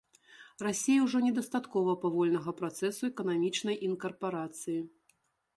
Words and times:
Расіі 0.67 1.01
ўжо 1.05 1.21
недастаткова 1.25 1.95
павольнага 2.05 2.55
працэсу 2.63 3.03
эканамічнай 3.13 3.79
інкарпарацыі. 3.89 4.79